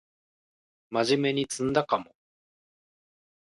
[0.89, 2.15] まじめに詰んだかも